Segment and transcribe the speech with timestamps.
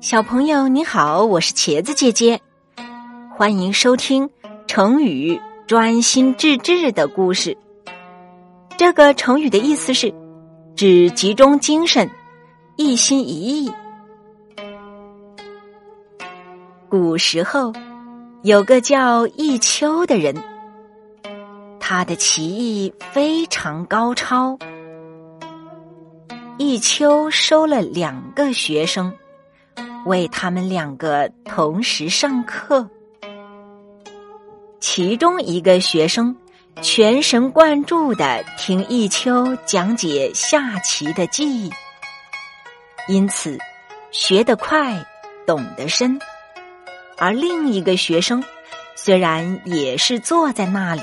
[0.00, 2.40] 小朋友你好，我是茄子姐姐，
[3.36, 4.30] 欢迎收听
[4.68, 7.56] 成语“专心致志”的故事。
[8.76, 10.14] 这个成语的意思是
[10.76, 12.08] 指集中精神、
[12.76, 13.72] 一心一意。
[16.88, 17.72] 古时候
[18.44, 20.32] 有个叫弈秋的人，
[21.80, 24.56] 他的棋艺非常高超。
[26.56, 29.12] 弈秋收了两个学生。
[30.06, 32.88] 为他们两个同时上课，
[34.80, 36.34] 其中一个学生
[36.80, 41.70] 全神贯注的听弈秋讲解下棋的技艺，
[43.06, 43.58] 因此
[44.10, 45.04] 学得快，
[45.46, 46.18] 懂得深；
[47.18, 48.42] 而另一个学生
[48.94, 51.02] 虽然也是坐在那里，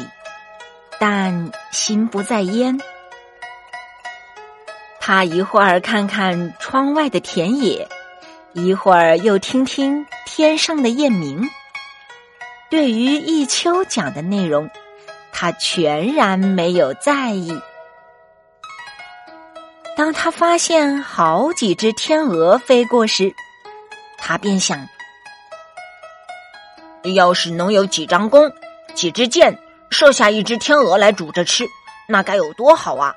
[0.99, 2.79] 但心不在焉。
[4.99, 7.87] 他一会儿看看窗外的田野。
[8.57, 11.45] 一会儿又听听天上的雁鸣，
[12.69, 14.69] 对于弈秋讲的内容，
[15.33, 17.61] 他全然没有在意。
[19.97, 23.35] 当他发现好几只天鹅飞过时，
[24.17, 24.87] 他便想：
[27.13, 28.49] 要是能有几张弓、
[28.93, 31.67] 几支箭，射下一只天鹅来煮着吃，
[32.07, 33.13] 那该有多好啊！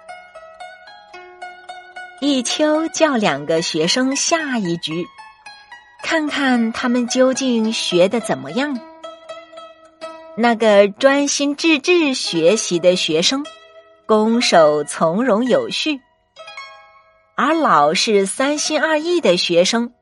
[2.20, 5.06] 弈秋叫两个学生下一局。
[6.10, 8.80] 看看他们究竟学的怎么样？
[10.38, 13.44] 那个专心致志学习的学生，
[14.06, 16.00] 攻守从容有序；
[17.36, 19.92] 而老是三心二意的学生，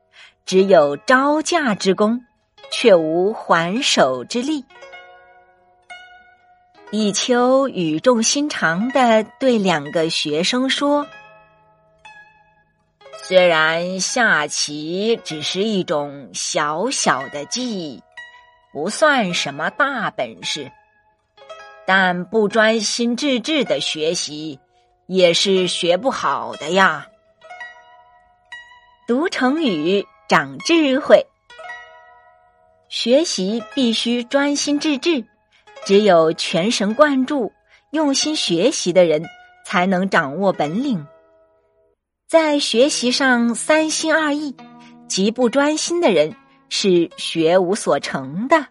[0.45, 2.25] 只有招架之功，
[2.71, 4.65] 却无还手之力。
[6.93, 11.05] 弈秋语重心长的对两个学生说。
[13.29, 18.01] 虽然下棋只是一种小小的技艺，
[18.73, 20.71] 不算什么大本事，
[21.85, 24.61] 但不专心致志的学习
[25.09, 27.09] 也是学不好的呀。
[29.09, 31.27] 读成语长智慧，
[32.89, 35.25] 学习必须专心致志，
[35.85, 37.53] 只有全神贯注、
[37.91, 39.25] 用心学习的人，
[39.65, 41.05] 才能掌握本领。
[42.29, 44.57] 在学习上三心二意、
[45.07, 46.35] 极不专心的人，
[46.69, 48.67] 是学无所成的。